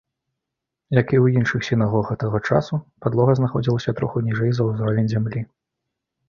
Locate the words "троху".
4.01-4.25